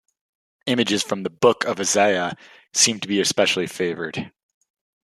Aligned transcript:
Images 0.65 1.03
from 1.03 1.21
the 1.21 1.29
Book 1.29 1.63
of 1.63 1.79
Isaiah 1.79 2.35
seem 2.73 2.99
to 3.01 3.07
be 3.07 3.21
especially 3.21 3.67
favoured. 3.67 4.31